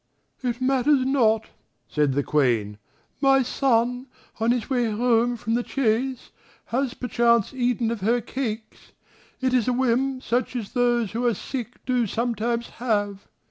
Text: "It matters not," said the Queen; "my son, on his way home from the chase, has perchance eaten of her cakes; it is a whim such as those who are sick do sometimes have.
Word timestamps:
"It 0.41 0.59
matters 0.59 1.05
not," 1.05 1.49
said 1.87 2.13
the 2.13 2.23
Queen; 2.23 2.79
"my 3.21 3.43
son, 3.43 4.07
on 4.39 4.49
his 4.49 4.67
way 4.67 4.89
home 4.89 5.35
from 5.37 5.53
the 5.53 5.61
chase, 5.61 6.31
has 6.73 6.95
perchance 6.95 7.53
eaten 7.53 7.91
of 7.91 8.01
her 8.01 8.19
cakes; 8.19 8.93
it 9.41 9.53
is 9.53 9.67
a 9.67 9.73
whim 9.73 10.19
such 10.19 10.55
as 10.55 10.71
those 10.71 11.11
who 11.11 11.27
are 11.27 11.35
sick 11.35 11.85
do 11.85 12.07
sometimes 12.07 12.67
have. 12.81 13.27